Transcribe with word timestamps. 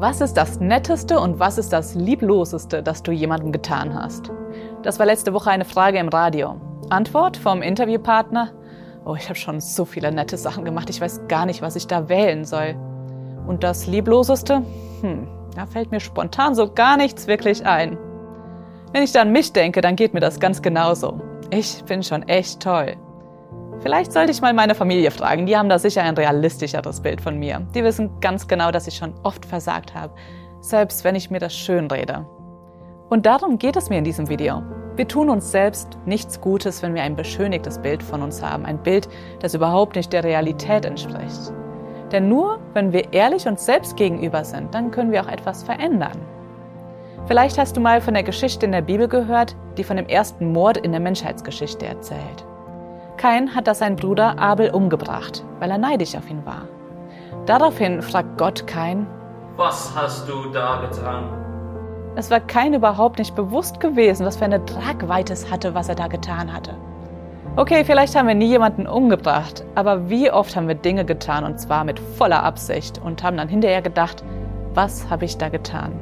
Was 0.00 0.20
ist 0.20 0.34
das 0.34 0.60
Netteste 0.60 1.18
und 1.18 1.40
was 1.40 1.58
ist 1.58 1.72
das 1.72 1.96
Liebloseste, 1.96 2.84
das 2.84 3.02
du 3.02 3.10
jemandem 3.10 3.50
getan 3.50 3.92
hast? 3.92 4.30
Das 4.84 5.00
war 5.00 5.06
letzte 5.06 5.34
Woche 5.34 5.50
eine 5.50 5.64
Frage 5.64 5.98
im 5.98 6.08
Radio. 6.08 6.54
Antwort 6.88 7.36
vom 7.36 7.62
Interviewpartner? 7.62 8.52
Oh, 9.04 9.16
ich 9.16 9.24
habe 9.24 9.34
schon 9.34 9.58
so 9.60 9.84
viele 9.84 10.12
nette 10.12 10.36
Sachen 10.36 10.64
gemacht, 10.64 10.88
ich 10.88 11.00
weiß 11.00 11.22
gar 11.26 11.46
nicht, 11.46 11.62
was 11.62 11.74
ich 11.74 11.88
da 11.88 12.08
wählen 12.08 12.44
soll. 12.44 12.76
Und 13.48 13.64
das 13.64 13.88
Liebloseste? 13.88 14.62
Hm, 15.00 15.26
da 15.56 15.66
fällt 15.66 15.90
mir 15.90 15.98
spontan 15.98 16.54
so 16.54 16.72
gar 16.72 16.96
nichts 16.96 17.26
wirklich 17.26 17.66
ein. 17.66 17.98
Wenn 18.92 19.02
ich 19.02 19.10
da 19.10 19.22
an 19.22 19.32
mich 19.32 19.52
denke, 19.52 19.80
dann 19.80 19.96
geht 19.96 20.14
mir 20.14 20.20
das 20.20 20.38
ganz 20.38 20.62
genauso. 20.62 21.20
Ich 21.50 21.82
bin 21.86 22.04
schon 22.04 22.22
echt 22.28 22.60
toll. 22.60 22.94
Vielleicht 23.80 24.12
sollte 24.12 24.32
ich 24.32 24.40
mal 24.40 24.52
meine 24.52 24.74
Familie 24.74 25.12
fragen, 25.12 25.46
die 25.46 25.56
haben 25.56 25.68
da 25.68 25.78
sicher 25.78 26.02
ein 26.02 26.16
realistischeres 26.16 27.00
Bild 27.00 27.20
von 27.20 27.38
mir. 27.38 27.60
Die 27.74 27.84
wissen 27.84 28.10
ganz 28.20 28.48
genau, 28.48 28.72
dass 28.72 28.88
ich 28.88 28.96
schon 28.96 29.14
oft 29.22 29.46
versagt 29.46 29.94
habe, 29.94 30.14
selbst 30.60 31.04
wenn 31.04 31.14
ich 31.14 31.30
mir 31.30 31.38
das 31.38 31.54
schön 31.54 31.86
rede. 31.86 32.26
Und 33.08 33.24
darum 33.24 33.58
geht 33.58 33.76
es 33.76 33.88
mir 33.88 33.98
in 33.98 34.04
diesem 34.04 34.28
Video. 34.28 34.62
Wir 34.96 35.06
tun 35.06 35.30
uns 35.30 35.52
selbst 35.52 35.96
nichts 36.06 36.40
Gutes, 36.40 36.82
wenn 36.82 36.94
wir 36.94 37.02
ein 37.02 37.14
beschönigtes 37.14 37.78
Bild 37.78 38.02
von 38.02 38.20
uns 38.20 38.42
haben, 38.42 38.66
ein 38.66 38.82
Bild, 38.82 39.08
das 39.38 39.54
überhaupt 39.54 39.94
nicht 39.94 40.12
der 40.12 40.24
Realität 40.24 40.84
entspricht. 40.84 41.52
Denn 42.10 42.28
nur 42.28 42.58
wenn 42.74 42.92
wir 42.92 43.12
ehrlich 43.12 43.46
uns 43.46 43.64
selbst 43.64 43.96
gegenüber 43.96 44.44
sind, 44.44 44.74
dann 44.74 44.90
können 44.90 45.12
wir 45.12 45.22
auch 45.22 45.28
etwas 45.28 45.62
verändern. 45.62 46.18
Vielleicht 47.26 47.58
hast 47.58 47.76
du 47.76 47.80
mal 47.80 48.00
von 48.00 48.14
der 48.14 48.24
Geschichte 48.24 48.66
in 48.66 48.72
der 48.72 48.82
Bibel 48.82 49.06
gehört, 49.06 49.54
die 49.76 49.84
von 49.84 49.96
dem 49.96 50.06
ersten 50.06 50.52
Mord 50.52 50.78
in 50.78 50.90
der 50.90 51.00
Menschheitsgeschichte 51.00 51.86
erzählt. 51.86 52.44
Kain 53.18 53.54
hat 53.54 53.66
da 53.66 53.74
seinen 53.74 53.96
Bruder 53.96 54.38
Abel 54.38 54.70
umgebracht, 54.70 55.44
weil 55.58 55.70
er 55.70 55.76
neidisch 55.78 56.14
auf 56.14 56.30
ihn 56.30 56.46
war. 56.46 56.68
Daraufhin 57.44 58.00
fragt 58.00 58.38
Gott 58.38 58.66
Kain, 58.66 59.06
Was 59.56 59.92
hast 59.94 60.28
du 60.28 60.50
da 60.52 60.80
getan? 60.80 61.24
Es 62.14 62.30
war 62.30 62.40
Kain 62.40 62.74
überhaupt 62.74 63.18
nicht 63.18 63.34
bewusst 63.34 63.80
gewesen, 63.80 64.24
was 64.24 64.36
für 64.36 64.44
eine 64.44 64.64
Tragweite 64.64 65.32
es 65.32 65.50
hatte, 65.50 65.74
was 65.74 65.88
er 65.88 65.94
da 65.94 66.06
getan 66.06 66.52
hatte. 66.52 66.74
Okay, 67.56 67.84
vielleicht 67.84 68.16
haben 68.16 68.28
wir 68.28 68.34
nie 68.34 68.46
jemanden 68.46 68.86
umgebracht, 68.86 69.64
aber 69.74 70.08
wie 70.08 70.30
oft 70.30 70.54
haben 70.54 70.68
wir 70.68 70.76
Dinge 70.76 71.04
getan 71.04 71.44
und 71.44 71.58
zwar 71.58 71.84
mit 71.84 71.98
voller 71.98 72.44
Absicht 72.44 73.00
und 73.04 73.22
haben 73.22 73.36
dann 73.36 73.48
hinterher 73.48 73.82
gedacht, 73.82 74.22
was 74.74 75.10
habe 75.10 75.24
ich 75.24 75.38
da 75.38 75.48
getan? 75.48 75.92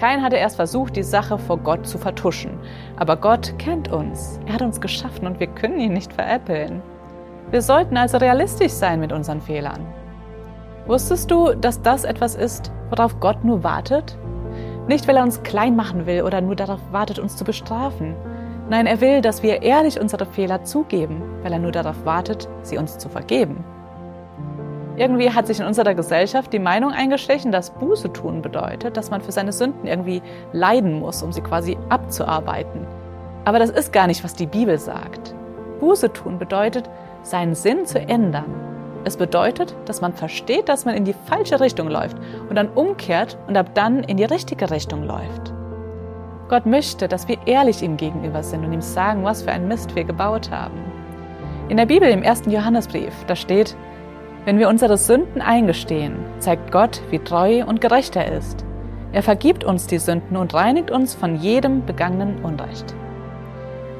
Kain 0.00 0.22
hatte 0.22 0.36
erst 0.36 0.56
versucht, 0.56 0.96
die 0.96 1.02
Sache 1.02 1.36
vor 1.36 1.58
Gott 1.58 1.86
zu 1.86 1.98
vertuschen. 1.98 2.58
Aber 2.96 3.16
Gott 3.16 3.52
kennt 3.58 3.92
uns. 3.92 4.40
Er 4.46 4.54
hat 4.54 4.62
uns 4.62 4.80
geschaffen 4.80 5.26
und 5.26 5.40
wir 5.40 5.46
können 5.46 5.78
ihn 5.78 5.92
nicht 5.92 6.14
veräppeln. 6.14 6.80
Wir 7.50 7.60
sollten 7.60 7.98
also 7.98 8.16
realistisch 8.16 8.72
sein 8.72 8.98
mit 8.98 9.12
unseren 9.12 9.42
Fehlern. 9.42 9.86
Wusstest 10.86 11.30
du, 11.30 11.54
dass 11.54 11.82
das 11.82 12.04
etwas 12.04 12.34
ist, 12.34 12.72
worauf 12.88 13.20
Gott 13.20 13.44
nur 13.44 13.62
wartet? 13.62 14.16
Nicht, 14.88 15.06
weil 15.06 15.18
er 15.18 15.22
uns 15.22 15.42
klein 15.42 15.76
machen 15.76 16.06
will 16.06 16.22
oder 16.22 16.40
nur 16.40 16.56
darauf 16.56 16.80
wartet, 16.90 17.18
uns 17.18 17.36
zu 17.36 17.44
bestrafen. 17.44 18.14
Nein, 18.70 18.86
er 18.86 19.02
will, 19.02 19.20
dass 19.20 19.42
wir 19.42 19.60
ehrlich 19.60 20.00
unsere 20.00 20.24
Fehler 20.24 20.64
zugeben, 20.64 21.20
weil 21.42 21.52
er 21.52 21.58
nur 21.58 21.72
darauf 21.72 22.06
wartet, 22.06 22.48
sie 22.62 22.78
uns 22.78 22.96
zu 22.96 23.10
vergeben. 23.10 23.64
Irgendwie 24.96 25.30
hat 25.30 25.46
sich 25.46 25.60
in 25.60 25.66
unserer 25.66 25.94
Gesellschaft 25.94 26.52
die 26.52 26.58
Meinung 26.58 26.92
eingeschlichen, 26.92 27.52
dass 27.52 27.70
Buße 27.70 28.12
tun 28.12 28.42
bedeutet, 28.42 28.96
dass 28.96 29.10
man 29.10 29.20
für 29.20 29.32
seine 29.32 29.52
Sünden 29.52 29.86
irgendwie 29.86 30.22
leiden 30.52 30.98
muss, 30.98 31.22
um 31.22 31.32
sie 31.32 31.40
quasi 31.40 31.78
abzuarbeiten. 31.88 32.86
Aber 33.44 33.58
das 33.58 33.70
ist 33.70 33.92
gar 33.92 34.06
nicht, 34.06 34.24
was 34.24 34.34
die 34.34 34.46
Bibel 34.46 34.78
sagt. 34.78 35.34
Buße 35.80 36.12
tun 36.12 36.38
bedeutet, 36.38 36.90
seinen 37.22 37.54
Sinn 37.54 37.86
zu 37.86 37.98
ändern. 37.98 38.52
Es 39.04 39.16
bedeutet, 39.16 39.74
dass 39.86 40.02
man 40.02 40.12
versteht, 40.12 40.68
dass 40.68 40.84
man 40.84 40.94
in 40.94 41.06
die 41.06 41.14
falsche 41.14 41.58
Richtung 41.58 41.88
läuft 41.88 42.18
und 42.48 42.56
dann 42.56 42.68
umkehrt 42.68 43.38
und 43.46 43.56
ab 43.56 43.74
dann 43.74 44.04
in 44.04 44.18
die 44.18 44.24
richtige 44.24 44.70
Richtung 44.70 45.04
läuft. 45.04 45.54
Gott 46.48 46.66
möchte, 46.66 47.08
dass 47.08 47.28
wir 47.28 47.38
ehrlich 47.46 47.80
ihm 47.80 47.96
gegenüber 47.96 48.42
sind 48.42 48.64
und 48.64 48.72
ihm 48.72 48.82
sagen, 48.82 49.24
was 49.24 49.42
für 49.42 49.52
ein 49.52 49.68
Mist 49.68 49.94
wir 49.94 50.04
gebaut 50.04 50.50
haben. 50.50 50.78
In 51.68 51.76
der 51.76 51.86
Bibel 51.86 52.10
im 52.10 52.22
ersten 52.22 52.50
Johannesbrief, 52.50 53.14
da 53.26 53.36
steht, 53.36 53.76
wenn 54.50 54.58
wir 54.58 54.68
unsere 54.68 54.98
Sünden 54.98 55.40
eingestehen, 55.40 56.16
zeigt 56.40 56.72
Gott, 56.72 57.02
wie 57.10 57.20
treu 57.20 57.64
und 57.64 57.80
gerecht 57.80 58.16
er 58.16 58.32
ist. 58.32 58.64
Er 59.12 59.22
vergibt 59.22 59.62
uns 59.62 59.86
die 59.86 59.98
Sünden 59.98 60.36
und 60.36 60.54
reinigt 60.54 60.90
uns 60.90 61.14
von 61.14 61.36
jedem 61.36 61.86
begangenen 61.86 62.42
Unrecht. 62.42 62.96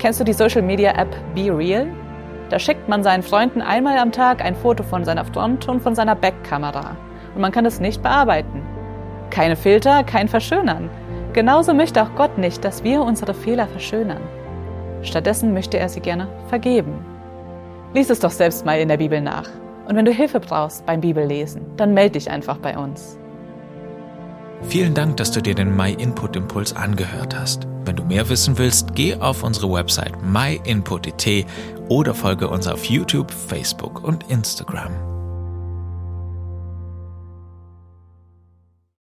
Kennst 0.00 0.18
du 0.18 0.24
die 0.24 0.32
Social 0.32 0.62
Media 0.62 0.90
App 0.98 1.14
Be 1.36 1.56
Real? 1.56 1.86
Da 2.48 2.58
schickt 2.58 2.88
man 2.88 3.04
seinen 3.04 3.22
Freunden 3.22 3.62
einmal 3.62 3.96
am 3.96 4.10
Tag 4.10 4.44
ein 4.44 4.56
Foto 4.56 4.82
von 4.82 5.04
seiner 5.04 5.24
Front 5.24 5.68
und 5.68 5.82
von 5.82 5.94
seiner 5.94 6.16
Backkamera. 6.16 6.96
Und 7.36 7.42
man 7.42 7.52
kann 7.52 7.64
es 7.64 7.78
nicht 7.78 8.02
bearbeiten. 8.02 8.64
Keine 9.30 9.54
Filter, 9.54 10.02
kein 10.02 10.26
Verschönern. 10.26 10.90
Genauso 11.32 11.74
möchte 11.74 12.02
auch 12.02 12.16
Gott 12.16 12.38
nicht, 12.38 12.64
dass 12.64 12.82
wir 12.82 13.02
unsere 13.02 13.34
Fehler 13.34 13.68
verschönern. 13.68 14.22
Stattdessen 15.02 15.54
möchte 15.54 15.78
er 15.78 15.88
sie 15.88 16.00
gerne 16.00 16.26
vergeben. 16.48 17.04
Lies 17.94 18.10
es 18.10 18.18
doch 18.18 18.32
selbst 18.32 18.66
mal 18.66 18.80
in 18.80 18.88
der 18.88 18.96
Bibel 18.96 19.20
nach. 19.20 19.48
Und 19.90 19.96
wenn 19.96 20.04
du 20.04 20.12
Hilfe 20.12 20.38
brauchst 20.38 20.86
beim 20.86 21.00
Bibellesen, 21.00 21.62
dann 21.76 21.94
melde 21.94 22.12
dich 22.12 22.30
einfach 22.30 22.58
bei 22.58 22.78
uns. 22.78 23.18
Vielen 24.62 24.94
Dank, 24.94 25.16
dass 25.16 25.32
du 25.32 25.42
dir 25.42 25.56
den 25.56 25.76
My 25.76 25.92
Input 25.92 26.36
Impuls 26.36 26.76
angehört 26.76 27.36
hast. 27.36 27.66
Wenn 27.84 27.96
du 27.96 28.04
mehr 28.04 28.28
wissen 28.28 28.56
willst, 28.56 28.94
geh 28.94 29.16
auf 29.16 29.42
unsere 29.42 29.72
Website 29.72 30.12
myinput.it 30.22 31.44
oder 31.88 32.14
folge 32.14 32.48
uns 32.48 32.68
auf 32.68 32.84
YouTube, 32.84 33.32
Facebook 33.32 34.04
und 34.04 34.30
Instagram. 34.30 35.09